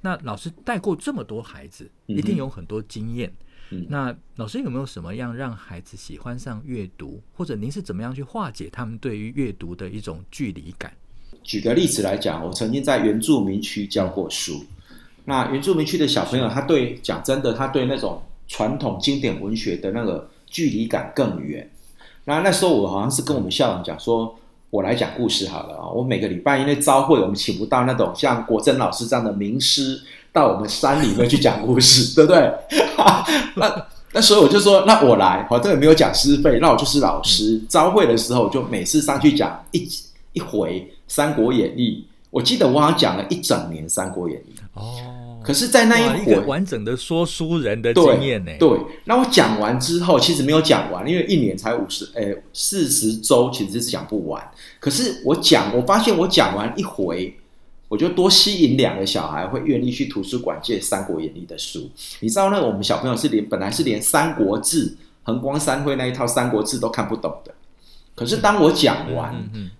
[0.00, 3.32] 那老师带过这么多孩子，一定有很多经验。
[3.70, 3.84] 嗯。
[3.90, 10.96] 那老师有没有什么样让孩子喜欢上阅读，或者您是怎么样去化解他们对于阅读的一种距离感？
[11.42, 14.64] 举个例子来讲，我曾经在原住民区教过书。
[15.24, 21.70] 那原住民区的小朋友，他对讲真的，他对那种传统经典文学的那个距离感更远。
[22.24, 24.34] 那那时候我好像是跟我们校长讲说，
[24.70, 25.88] 我来讲故事好了啊。
[25.88, 30.00] 我每个礼拜因为朝会，我们请不到那种像国珍老师这样的名师
[30.32, 32.52] 到我们山里面去讲故事，对不对？
[33.56, 37.60] 那那所以我就说，那我来，反正也没有讲师费，那我就是老师。
[37.68, 39.86] 朝会的时候，就每次上去讲一
[40.32, 44.52] 一回《三国演义》，我记得我好像讲了一整年《三国演义》。
[44.80, 48.52] 哦，可是，在那一回一完整的说书人的经验呢？
[48.60, 54.48] 对，那我讲完之后，其实没有讲完，因为一年才五十，诶，四十周，其实是讲不完。
[54.78, 57.34] 可是我讲，我发现我讲完一回。
[57.90, 61.88] 我就多吸引两个小孩会愿意去图书馆借《三国演义》的书。
[62.20, 64.90] 你知道，那我们小朋友是连本来是连《三国志》
[65.22, 67.54] 横光三辉那一套《三国志》都看不懂的。
[68.18, 69.32] 可是当我讲完，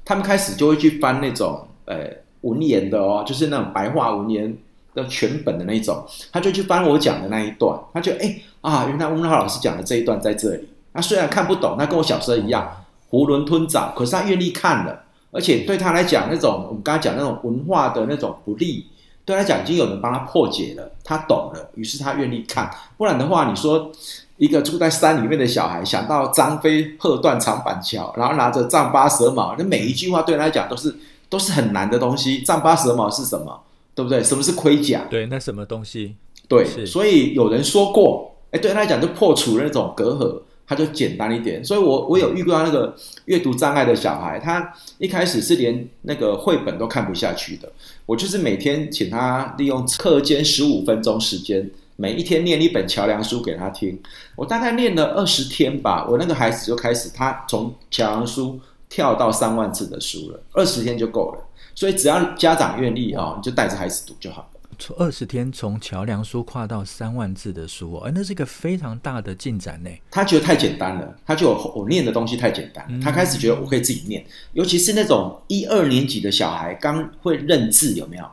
[0.05, 1.97] 他们开始就会去翻那种呃
[2.43, 4.57] 文言的哦，就是那种白话文言
[4.95, 10.69] 的全本的那种，他就去翻我讲的那一段，他就哎啊，原来温浩老师讲的这一段在这里。
[10.95, 12.67] 他虽然看不懂，他跟我小时候一样
[13.11, 15.05] 囫囵吞枣，可是他愿意看了。
[15.31, 18.87] 而且对他来讲，那种我们刚才讲那种文化的那种不利，
[19.25, 22.71] 对他来讲已经有人帮他破解了，他懂了，于是他愿意看。
[22.97, 23.93] 不然的话，你说
[24.39, 30.97] 一个住在山里面的小孩想到张飞喝断长板桥，然后拿着丈八蛇矛，那每一句话对他来讲都是
[31.29, 32.39] 都是很难的东西。
[32.41, 33.61] 丈八蛇矛是什么？
[33.95, 34.23] 对不对？
[34.25, 35.03] 什么是盔甲？
[35.11, 36.15] 对，那什么东西？
[36.49, 40.41] 对，所以有人说过，哎，对他来讲就破除了那种隔阂。
[40.71, 47.67] 他就简单一点，所以我我有遇过那个阅读障碍的小孩，他一开始是连那个绘本都看不下去的。
[48.05, 51.71] 我就是每天请他利用课间十五分钟时间，
[52.01, 54.01] 每一天念一本桥梁书给他听。
[54.37, 61.45] 我大概念了二十天吧，我那个孩子就开始，他从桥梁书跳到三万字的书了，二十天就够了。
[61.75, 64.49] 所以只要家长愿意啊，你就带着孩子读就好了。
[64.79, 69.91] 从二十天从桥梁书跨到三万字的书，哦，哎，那是一个非常大的进展呢。
[70.09, 74.25] 他觉得太简单了，他就我念的东西太简单，嗯，他开始觉得我可以自己念。
[74.53, 78.25] 尤其是那种一二年级的小孩刚会认字，有没有？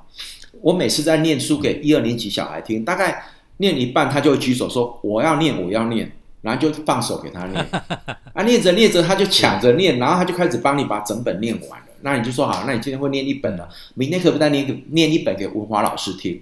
[0.62, 3.24] 我每次在念书给一二年级小孩听，大概
[3.58, 7.66] 念一半，他就会举手说我要念，我要念，然后就放手给他念。
[8.34, 11.88] 啊，念着念着他就抢着念，然后他就开始帮你把整本念完了。
[12.02, 16.42] 那你就说好，那你今天会念一本了，明天可不可以再念念一本给文华老师听？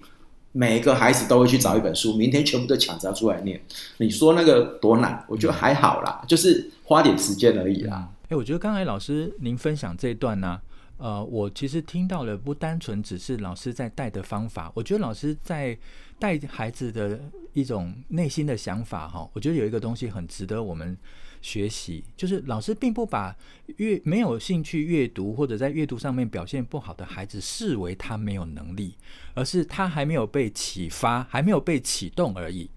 [0.55, 3.59] 每个孩子都会去找一本书，明天全部都抢着要出来念。
[3.97, 5.23] 你说那个多难？
[5.27, 8.07] 我觉得还好啦，就是花点时间而已啦。
[8.25, 10.61] 哎、欸，我觉得刚才老师您分享这一段呢、啊，
[10.97, 15.75] 呃，我其实听到了不单纯只是老师在带的方法，我觉得老师在
[16.23, 17.19] 带孩子的
[17.51, 20.97] 一种内心的想法哈，我觉得有一个东西很值得我们。
[21.43, 23.35] 学习就是老师并不把
[23.75, 28.95] 阅没有兴趣阅读或者在阅读上面表现不好的孩子视为他没有能力，
[29.33, 32.69] 而是他还没有被启发，还没有被启动而已。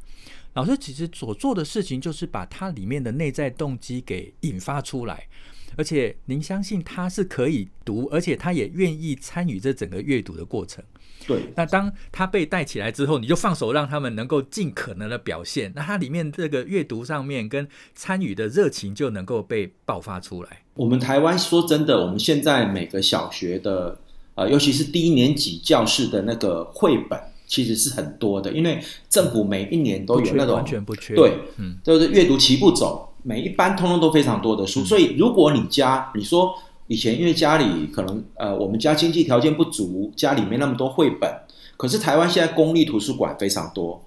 [0.55, 5.29] 老师其实所做的事情就是把他里面的内在动机给引发出来，
[5.77, 10.85] 而且您相信他是可以读，而且他也愿意参与这整个阅读的过程。
[11.27, 20.63] 对，那当他被带起来之后，你就放手让他们能够尽可能的表现，那它里面这个阅读上面跟参与的热情就能够被爆发出来。
[20.75, 23.99] 我们台湾说真的，我们现在每个小学的
[24.37, 36.55] 呃，尤其是低年级教室的那个绘本，其实是很多的，因为政府每一年都有那种完全不缺，对，嗯，就是阅读齐步走，每一班通通都非常多的书，嗯，所以如果你家你说。
[36.89, 41.31] 以前因为家里可能呃，我们家经济条件不足，家里没那么多绘本。
[41.77, 44.03] 可是台湾现在公立图书馆非常多，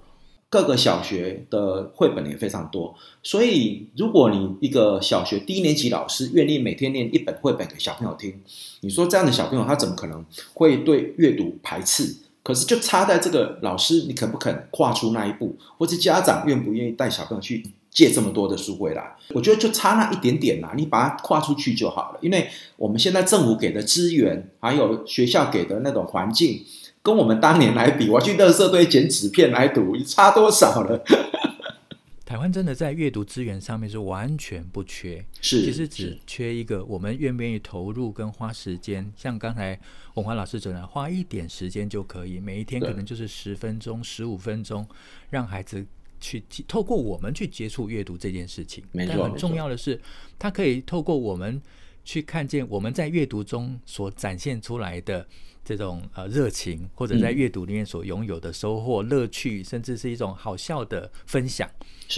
[0.48, 2.94] 各个小学的绘本也非常多。
[3.22, 8.40] 所以如果你一个小学低年级老师愿意每天念一本绘本给小朋友听，
[8.80, 12.16] 你说这样的小朋友他怎么可能会对阅读排斥？
[12.42, 17.62] 可是就差在这个老师，你肯不肯跨出那一步，或是家长愿不愿意带小朋友去？
[17.90, 22.18] 借这么多的书回来，我觉得就差那一点点啦，你把它跨出去就好了。
[22.22, 26.64] 因为我们现在政府给的资源，还有学校给的那种环境，
[27.02, 31.02] 跟我们当年来比，我去垃圾堆捡纸片来读，差多少了？
[32.24, 39.12] 台湾真的在阅读资源上面是完全不缺，是其实只缺一个我们愿不愿意投入跟花时间。
[39.16, 39.76] 像刚才
[40.14, 44.86] 文华老师讲的，花一点时间就可以，每一天可能就是十分钟、十五分钟，
[45.30, 45.84] 让孩子。
[46.20, 50.00] 去透过我们去接触阅读这件事情，但很重要的是，
[50.38, 51.60] 它可以透过我们
[52.04, 55.26] 去看见我们在阅读中所展现出来的
[55.64, 61.68] 这种呃热情，或者在阅读里面所拥有的收获、乐趣，甚至是一种好笑的分享。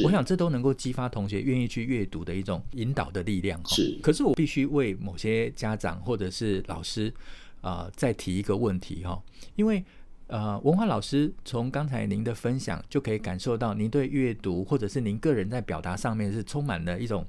[0.04, 3.60] 我想这都能够激发同学愿意去阅读的一种引导的力量。
[3.68, 7.12] 是，可是我必须为某些家长或者是老师
[7.60, 9.22] 啊、呃、再提一个问题哈，
[9.54, 9.84] 因为。
[10.32, 17.26] 呃，文化老师从刚才您的分享就可以感受到，您对阅读或者是您个人在表达上面是充满了一种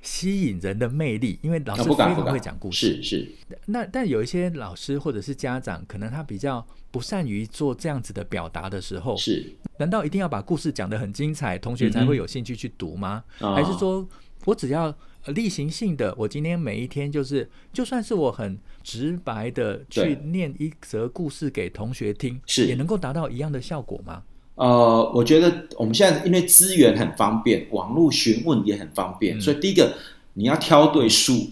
[0.00, 3.02] 吸引人的魅力，因为老师非常会讲故事。
[3.02, 3.32] 是是。
[3.64, 9.52] 那但有一些老师或者是家长，可能他比较不善于做这样子的表达的时候，是。
[9.78, 13.24] 难道一定要把故事讲得很精彩，同学才会有兴趣去读吗？
[13.40, 14.08] 嗯、还是说
[14.46, 14.94] 我只要
[15.26, 24.22] 例行性的，我今天每一天就是，就算是我很直白的去念一则故事给同学听，是也能够达到一样的效果吗？
[24.54, 29.92] 呃，我觉得我们现在因为资源很方便，网络询问也很方便，嗯、所以第一个
[30.34, 31.50] 你要挑对书，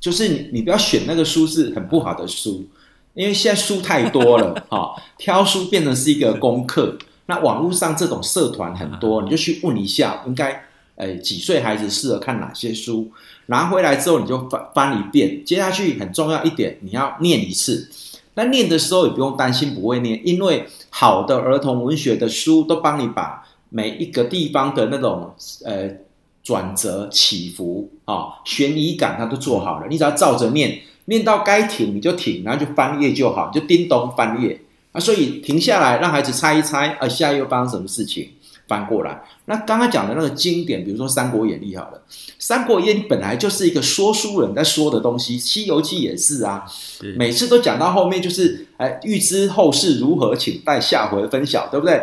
[0.00, 2.68] 就是你你不要选那个书是很不好的书，
[3.14, 6.98] 因为现在书太多了 哈、哦，挑书变成是一个功课。
[7.26, 10.64] 那网络上这种社团很多，你就去问一下，应该
[11.02, 13.10] 诶几岁孩子适合看哪些书，
[13.46, 17.90] 拿回来之后你就翻翻一遍，接下去很重要一点，你要念一次。
[18.34, 25.34] 那念的时候也不用担心不会念，因为好的儿童文学的书都帮你把每一个地方的那种
[25.64, 25.90] 呃
[26.42, 29.86] 转折起伏啊悬疑感，它都做好了。
[29.90, 34.60] 你只要照着念，念到该停你就停，然后就翻页就好，就叮咚翻页
[34.92, 35.00] 啊。
[35.00, 38.30] 所以停下来让孩子猜一猜，啊，下一页又发生什么事情？
[38.68, 39.22] 翻过来。
[39.46, 42.02] 那刚刚讲的那个经典，比如说《三国演义》好了，
[42.38, 46.64] 《三国演义》本来就是一个说书人在说的东西，《西游记》也是啊，
[47.16, 52.02] 每次都讲到后面就是，哎，欲知后事如何，请待下回分晓，对不对？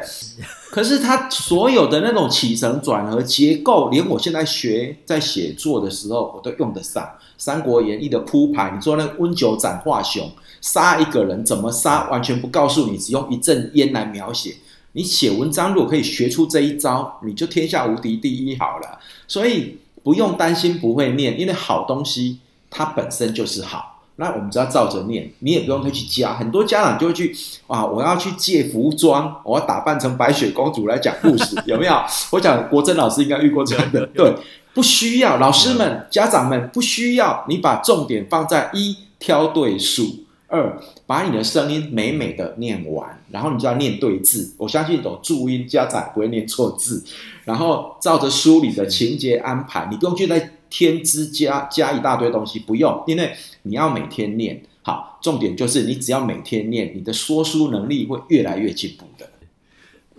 [0.71, 7.03] 可是他所有的那种起承转合结构，连我现在学在写作的时候，我都用得上
[7.39, 8.71] 《三国演义》的铺排。
[8.75, 14.53] 你说那温酒斩华雄，杀一个人怎么杀，完全不告诉你，只用一阵烟来描写。
[14.93, 18.99] 你写文章如果可以学出这一招，你就天下无敌第一好了。
[19.27, 23.97] 所以不用担心不会念，因为好东西它本身就是好。
[24.15, 26.33] 那我们只要照着念，你也不用再去加。
[26.33, 27.33] 很多家长就会去
[27.67, 31.93] 啊，我要去借服装，我要打扮成白雪公主来讲故事， 有没有？
[32.31, 34.35] 我讲国珍老师应该遇过这样的，对，
[34.73, 35.37] 不需要。
[35.37, 40.25] 老师们、家长们不需要，你把重点放在一，挑对书。
[40.49, 44.53] 二，把你的声音美美的念完，然后你就要念对字。
[44.57, 47.03] 我相信有注音，家长不会念错字。
[47.45, 53.31] 然后照着书里的情节安排，你不用去再添枝加加一大堆东西，不用，因为
[53.61, 54.61] 你要每天念。
[54.81, 59.28] 好，重点就是你只要每天念，你的说书能力会越来越进步的。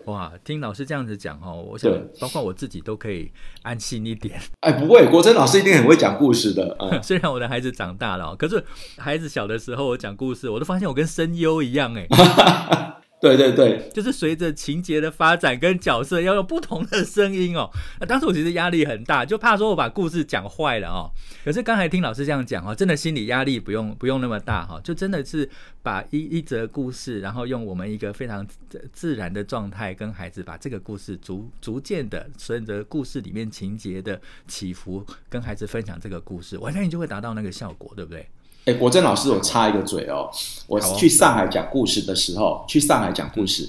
[0.07, 3.31] 哇，听老师这样子讲哦，我想包括我自己都可以
[3.63, 4.41] 安心一点。
[4.61, 6.77] 哎，不会，国珍老师一定很会讲故事的。
[6.81, 8.65] 嗯、 虽然我的孩子长大了，可是
[8.97, 12.07] 孩子小的时候我讲故事，我都发现我跟声优一样哎。
[13.21, 17.69] 对对对，就是随着情节的发展跟角色要用不同的声音哦。
[18.01, 21.11] 那当时我其实压力很大，就怕说我把故事讲坏了哦。
[21.45, 25.47] 可是刚才听老师这样讲哦，真的心理压力不用不用那么大哈，就真的是
[25.83, 28.47] 把一一则故事，然后用我们一个非常
[28.91, 38.27] 自然的状态跟孩子把这个故事逐逐渐的顺着故事里面情节的起伏跟孩子分享这个故事，我相信就会达到那个效果，对不对？
[38.67, 40.31] 哎，国珍老师，我插一个嘴哦。
[40.67, 43.69] 我去上海讲故事的时候，去上海讲故事，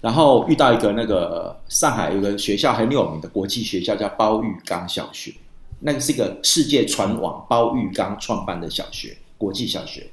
[0.00, 5.34] 然后遇到一个那个上海有个学校很有名的国际学校，叫包玉刚小学。
[5.80, 10.08] 那个是一个世界传网，包玉刚创办的小学，国际小学。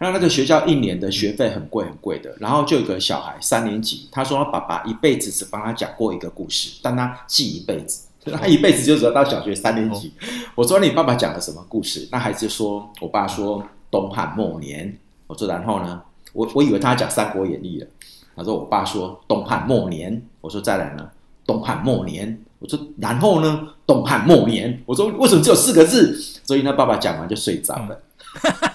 [0.00, 2.36] 那那个学校一年的学费很贵很贵的。
[2.40, 8.07] 然后就有个小孩三年级，他说他爸爸一辈子只帮他讲过一个故事，但他记一辈子。
[8.36, 10.12] 他一辈子就只要到小学三年级。
[10.54, 12.08] 我说你爸爸讲了什么故事？
[12.12, 14.98] 那孩子说，我爸说东汉末年。
[15.26, 16.02] 我说然后呢？
[16.32, 17.86] 我我以为他讲《三国演义》了。
[18.34, 20.22] 他说我爸说东汉末年。
[20.40, 21.08] 我说再来呢？
[21.46, 22.42] 东汉末年。
[22.58, 23.68] 我说然后呢？
[23.86, 24.82] 东汉末年。
[24.86, 26.14] 我说为什么只有四个字？
[26.44, 28.00] 所以呢，爸爸讲完就睡着了。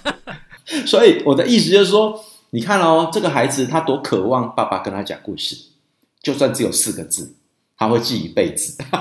[0.85, 2.19] 所以我的意思就是说，
[2.51, 5.55] 你看哦，这个孩子他多渴望爸爸跟他讲故事，
[6.21, 7.35] 就算只有四个字。
[7.77, 8.77] 他会记一辈子，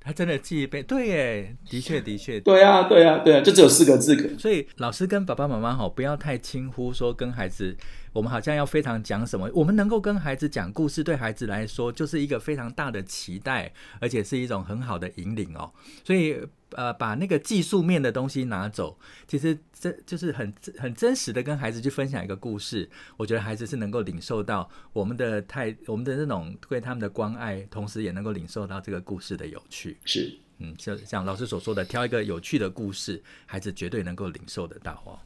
[0.00, 4.36] 他真的记一辈子，对耶，的确的确，对啊对啊对啊，就只有四个字。
[4.38, 7.76] 所以老师跟爸爸妈妈吼，不要太轻忽，说跟孩子。
[8.12, 9.50] 我们好像要非常讲什么？
[9.54, 15.70] 我们能够跟孩子讲故事，对孩子来说就是一个非常大的期待，而且是一种很好的引领哦。
[16.02, 16.38] 所以，
[16.76, 22.88] 呃，把那个技术面的东西拿走，其实这就是很很真实的跟孩子去分享一个故事。
[23.16, 29.96] 我觉得孩子是能够领受到我们的太我们的那种对他们的关爱，同时也能够领受到这个故事的有趣。
[30.04, 35.18] 是，嗯，就像老师所说的，挑一个有趣的故事，孩子绝对能够领受得到哦。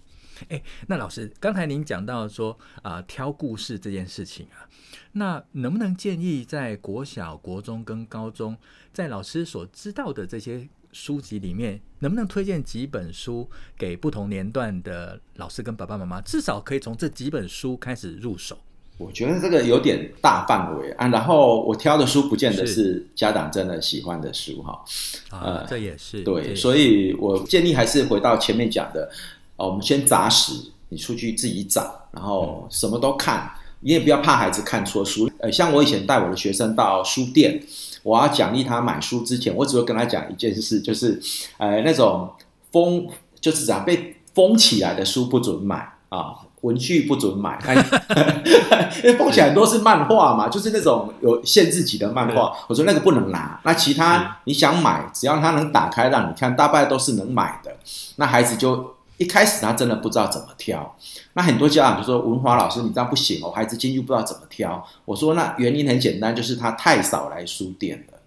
[0.49, 4.65] 哎，那老师，刚才您讲到说啊、呃，挑故事这件事情啊，
[5.13, 8.57] 那能不能建议在国小、国中跟高中，
[8.93, 18.59] 在老师所知道的这些书籍里面，能不能推荐几本书给不同年段的老师跟爸爸妈妈，至少可以从这几本书开始入手？
[18.99, 21.09] 我觉得这个有点大范围啊。
[21.09, 24.85] 然后我挑的书不见得是家长真的喜欢的书哈。
[25.31, 29.11] 呃，这也是对，所以我建议还是回到前面讲的，
[29.57, 30.53] 哦我们先扎实，
[30.91, 35.31] 你出去自己找，然后什么都看，你也不要怕孩子看错书。
[35.39, 37.59] 呃，像我以前带我的学生到书店，
[38.03, 41.21] 我要奖励他买书之前，我只会跟他讲一件事，就是
[41.59, 42.31] 呃那种
[42.73, 43.07] 封，
[43.41, 46.35] 就是讲被封起来的书不准买啊。
[46.61, 47.59] 文具不准买，
[49.03, 52.53] 因为封起来很多是漫画嘛，就是那种有限制级的漫画。
[52.69, 57.75] 我说那个不能拿，那其他你想买，只要他能打开让你看，大概都是能买的。
[58.17, 60.97] 那孩子就一开始他真的不知道怎么挑。
[61.35, 68.19] 那很多家长就说：“文华老师，你这样不行哦，孩子进去不知道怎么挑。”我说：“那原因很简单，就是他太少来书店了，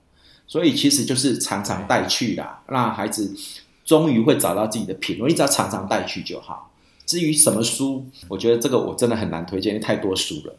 [0.46, 3.36] 所以其实就是常常带去啦，让孩子
[3.84, 5.30] 终于会找到自己的品味。
[5.30, 6.72] 你只要常常带去就好。”
[7.08, 10.56] 至于什么书，我觉得这个我真的很难推荐，因为太多书了。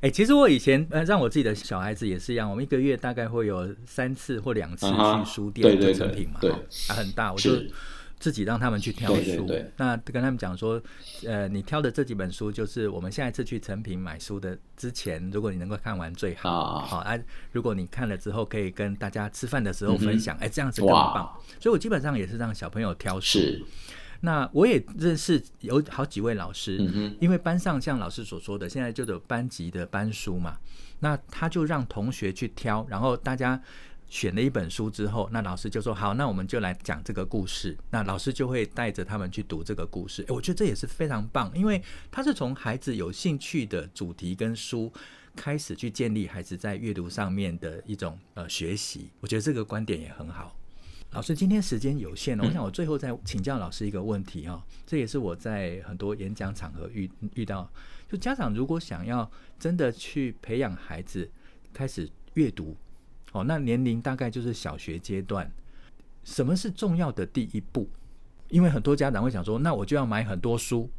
[0.00, 7.52] 哎、欸，其实我以前呃，让我自己的小孩子也是一样，我们一个月大概会有三次或两次去书店的诚品嘛，对，啊，很大，我就
[8.18, 9.22] 自己让他们去挑书。
[9.22, 10.80] 对对对，那跟他们讲说，
[11.26, 16.50] 呃，你挑的这几本书，就是我们下一次去成品买书的之前，如果你能够看完最好。
[16.50, 17.18] 啊好啊，
[17.52, 21.32] 如果你看了之后，可以跟大家吃饭的时候分享，哎、嗯欸，这样子更棒。
[21.60, 23.38] 所以我基本上也是让小朋友挑书。
[24.20, 30.58] 那我也认识有好几位老师，嗯，因为班上像老师所说的，现在就有班级的班书嘛，
[30.98, 33.62] 那他就让同学去挑，然后大家
[34.08, 40.22] 选了一本书之后，那老师就说好，那我们就来讲这个故事，那老师就会带着他们去读这个故事。
[40.28, 44.90] 欸，我觉得这也是非常棒，因为他是从孩子有兴趣的主题跟书
[45.36, 50.56] 开始去建立孩子在阅读上面的一种呃学习，我觉得这个观点也很好。
[51.12, 57.70] 老师，今天时间有限了，我想我最后再请教老师一个问题哈，这也是我在很多演讲场合遇遇到，
[58.10, 61.30] 就家长如果想要真的去培养孩子
[61.72, 62.76] 开始阅读，
[63.32, 65.50] 哦，那年龄大概就是小学阶段，
[66.24, 67.88] 什么是重要的第一步？
[68.48, 70.90] 因为很多家长会想说，那我就要买很多书。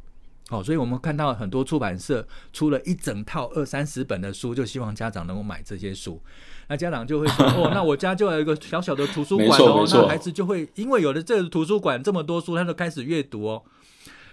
[0.50, 6.20] 哦，所以我们看到很多出版社出了一整套二三十本的书，就希望家长能够买这些书。
[6.66, 13.62] 那家长就会说：“哦，那我家就有一个小小的图书馆哦。”那孩子就会因为有了这个图书馆这么多书，他就开始阅读哦。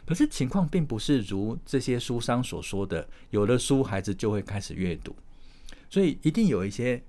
[0.08, 5.16] 可是情况并不是如这些书商所说的，有了书孩子就会开始阅读。
[5.88, 7.04] 所以一定有一些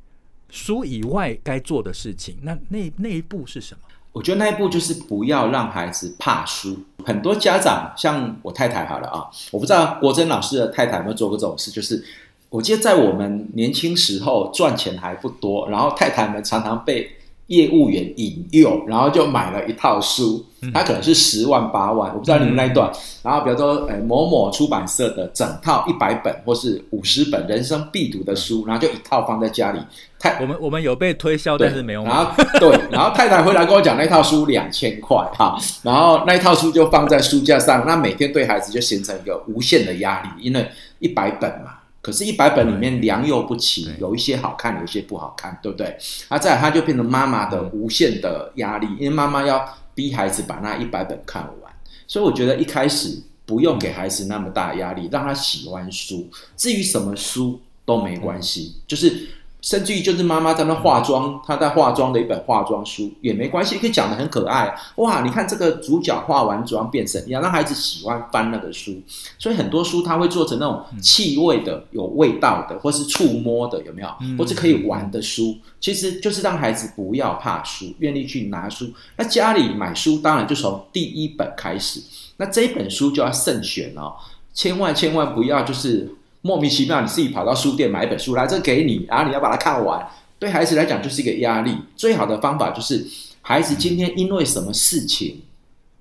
[0.50, 2.36] 书以外该做的事情。
[2.42, 3.80] 那那那一步是什么？
[4.12, 6.76] 我觉得那一步就是不要让孩子怕输。
[7.04, 11.70] 很多家长，像我太太好了啊，我不知道国珍老师的太太有没有做过这种事。
[11.70, 12.02] 就是
[12.48, 17.17] 我记得在我们年轻时候赚钱还不多，然后太太们常常被
[17.48, 22.90] 业务员引诱，然后就买了一套书，他可能是十万八万，我不知道你们那一段。
[23.22, 29.80] 然后比如说，呃，某某出版社的整套一百本或是五十本人生必读的书，然后就一套放在家里。
[30.18, 32.10] 太，我们我们有被推销，但是没有买。
[32.10, 40.68] 然后对，然后太太回来跟我讲，那套书两千块哈，然后那一套书就放在书架上，那每天对孩子就形成一个无限的压力，因为
[40.98, 41.77] 一百本嘛。
[42.00, 45.96] 可是，一百本里面良莠不齐，有一些好看，有一些不好看，对不对？
[46.28, 51.72] 啊，再来，他就变成妈妈的无限的压力，因为妈妈要逼孩子把那一百本看完。
[52.06, 56.28] 所以，我觉得一开始不用给孩子那么大压力，让他喜欢书。
[56.56, 59.28] 至于什么书都没关系，就是。
[59.60, 64.72] 甚至于就是妈妈在那化妆，她在化妆的一本化妆书也没关系，可以讲的很可爱。
[64.96, 68.94] 哇，你看这个主角化完妆变成，要让孩子喜欢翻那个书。
[69.36, 74.08] 所以很多书他会做成那种气味的、有味道的，或是触摸的，有没有？
[74.38, 78.88] 或是可以玩的书，其实就是让孩子不要怕书，愿意去拿书。
[79.16, 82.00] 那家里买书当然就从第一本开始，
[82.36, 84.14] 那这一本书就要慎选哦，
[84.54, 86.14] 千万千万不要就是。
[86.48, 91.76] 莫名其妙，你自己跑到书店买一本书来，这给你，然后你要把它看完，对孩子来讲就是一个压力。
[91.94, 93.06] 最好的方法就是，
[93.42, 95.42] 孩子今天因为什么事情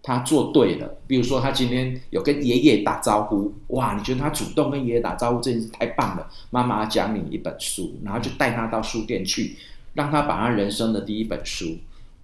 [0.02, 9.58] 他做对了，比如说他今天有跟爷爷打招呼，哇，你觉得他主动跟爷爷打招呼这件事太棒了，妈妈讲你一本书，然后就带他到书店去，
[9.96, 11.76] 让他把他人生的第一本书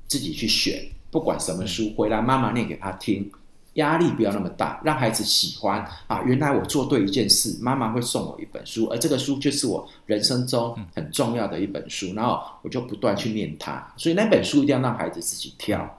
[0.07, 3.29] 自己去选，不管什么书，回来妈妈念给他听。
[3.75, 6.21] 压力不要那么大，让孩子喜欢啊！
[6.25, 13.91] 原来我做对一件事，妈妈会送我一本书，而这个书就是我人生中很重要的一本书，然后我就不断去念它。
[13.97, 15.89] 所以那本书一定要让孩子自己挑，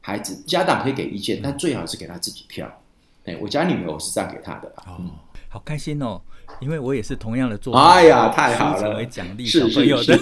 [0.00, 2.66] 孩子家长可以给意见，但最好是给他自己挑。
[3.26, 4.72] 哎，我家女儿我是这样给他的。
[4.98, 5.10] 嗯，
[5.50, 6.22] 好开心哦。
[6.60, 10.18] 因为我也是同样的做法，哎呀，太好了，成为奖励小朋友的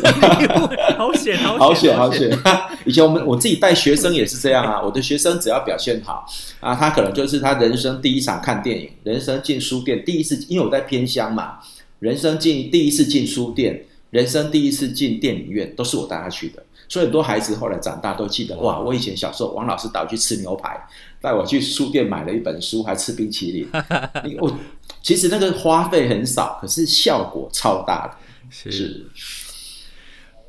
[0.97, 2.79] 好险，好险，好险，好险！
[2.85, 6.25] 以前我们我自己带学生也是这样啊，我的学生只要表现好
[6.61, 11.59] 啊，他可能就是他人生第一场看电影，人生进书店第一次，因为我在偏乡嘛，
[11.99, 16.63] 人生进第一次进书店，人生第一次进电影院，都是我带他去的。
[16.89, 20.89] 所以很多孩子后来长大都记得，哇，我以前小时候王老师带我去吃牛排，
[21.21, 23.69] 带我去书店买了一本书，还吃冰淇淋。
[24.41, 24.59] 我
[25.03, 28.17] 其实那个花费很少，可是效果超大的。
[28.51, 29.07] 是，是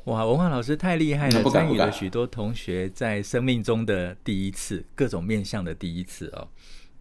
[0.04, 6.48] 哇，文化老师太厉害了，参与了许多同学在生命中的第一次，各种面向的第一次哦。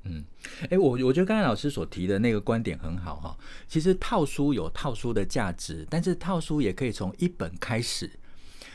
[0.04, 0.24] 嗯，
[0.70, 3.38] 哎，我我觉得刚才老师所提的那个观点很好哈。
[3.70, 8.12] 其实套书有套书的价值，但是套书也可以从一本开始。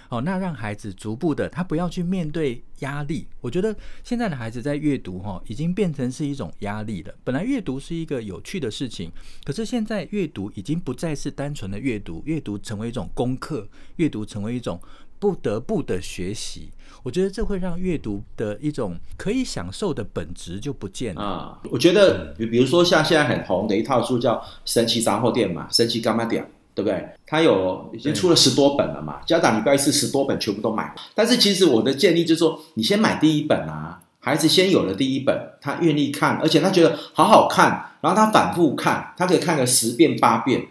[0.08, 3.26] 哦，那让孩子逐步的，他不要去面对压力。
[3.40, 7.14] 我觉得现在的孩子在阅读哈，已经变成是一种压力了。
[7.24, 9.10] 本来阅读是一个有趣的事情，
[9.44, 14.80] 可是现在阅读已经不再是单纯的阅读，阅读成为一种功课，阅读成为一种
[15.18, 16.70] 不得不的学习。
[17.02, 21.60] 我觉得这会让阅读的一种可以享受的本质就不见了啊。
[21.70, 26.42] 我觉得，比比如说像现在很红的一套书叫《神奇杂货店》嘛，《神奇柑仔店》。
[26.74, 27.08] 对不对？
[27.26, 29.20] 他有已经出了十多本了嘛？
[29.24, 30.92] 家长，你不要一次十多本全部都买。
[31.14, 40.66] 但是其实我的建议就是说，你先买第一本啊，孩子先有了第一本，他愿意看，而且他觉得好好看，然后他反复看，他可以看个十遍八遍，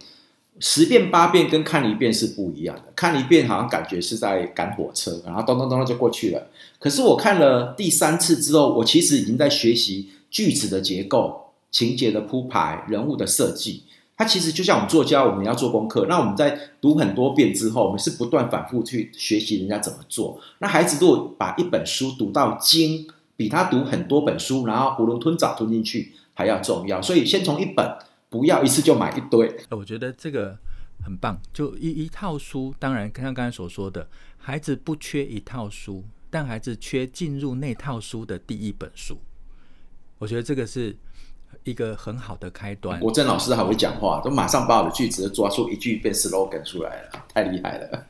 [0.60, 2.84] 十遍八遍跟看一遍是不一样的。
[2.96, 6.48] 看一遍好像感觉是在赶火车，然后咚咚咚咚就过去了。
[6.80, 13.84] 可是我看了第三次之后，我其实已经在学习句子的结构、情节的铺排、人物的设计。
[14.16, 16.06] 它其实就像我们作家，我们要做功课。
[16.08, 20.40] 那我们在读很多遍之后，我们是不断反复去学习人家怎么做。
[20.60, 27.02] 那孩子如果把一本书读到精，比他读很多本书，然后囫囵吞枣吞进去还要重要。
[27.02, 27.98] 所以先从一本，
[28.30, 29.52] 不要一次就买一堆。
[29.72, 30.56] 我觉得这个
[31.04, 32.74] 很棒，就一一套书。
[32.78, 34.08] 当然，像刚才所说的，
[34.38, 39.18] 孩子不缺一套书，但孩子缺进入那套书的第一本书。
[40.20, 40.96] 我觉得这个是。
[41.64, 43.00] 一个很好的开端。
[43.00, 48.06] 国珍老师还会讲话，都马上把我的句子抓出一句变 slogan 出来了， 太厉害了。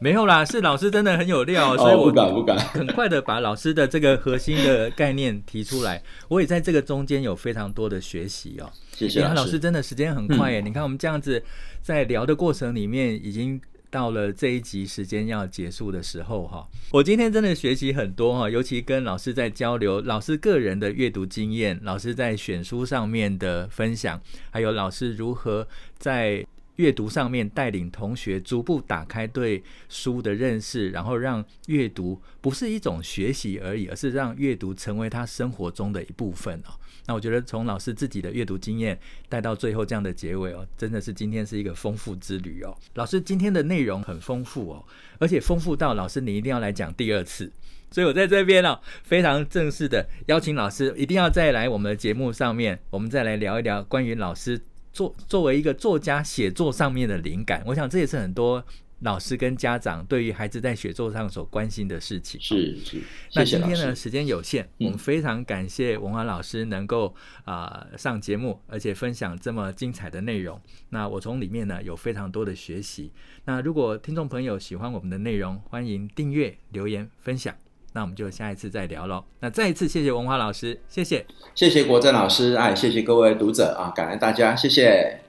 [0.00, 6.02] 没有啦，是老师真的很有料，所以我不敢不敢很快的把老师的这个核心的概念提出来。
[6.28, 8.70] 我也在这个中间有非常多的学习哦。
[8.92, 10.60] 谢谢老师，老师真的时间很快耶。
[10.60, 11.42] 嗯、你看我们这样子
[11.82, 13.60] 在聊的过程里面已经。
[13.90, 24.20] 到了这一集时间要结束的时候哈，我今天真的学习很多哈，尤其跟老师在交流，老师个人的阅读经验，老师在选书上面的分享，
[24.50, 25.66] 还有老师如何
[25.98, 26.44] 在
[26.78, 36.70] 阅读上面带领同学逐步打开对书的认识，然后让阅读不是一种学习而已，而是让阅读成为他生活中的一部分哦。
[37.06, 38.98] 那我觉得从老师自己的阅读经验
[39.28, 42.76] 带到最后这样的结尾哦，真的是今天是一个丰富之旅哦。
[42.94, 44.84] 老师今天的内容很丰富哦，
[45.18, 47.50] 而且丰富到老师你一定要来讲第二次。
[47.90, 54.60] 所以我在这边哦，非常正式的邀请老师一定要再来我们的节目上面，我们再来聊一聊关于老师
[54.98, 57.62] 作作为一个作家写作上面的灵感。
[57.66, 58.64] 我想这也是很多。
[59.02, 63.00] 老师跟家长对于孩子在写作上所关心的事情是是。
[63.32, 70.60] 那今天呢，时间有限，我们非常感谢文华老师能够啊、呃、上节目，而且分享这么精彩的内容。
[70.88, 73.12] 那我从里面呢有非常多的学习。
[73.44, 77.54] 那如果听众朋友喜欢我们的内容，欢迎订阅、留言、分享。
[77.92, 79.24] 那我们就下一次再聊喽。
[79.40, 81.24] 那再一次谢谢文华老师，谢谢，
[81.54, 85.27] 谢谢国政老师，哎，谢谢各位读者啊，感恩大家，谢谢。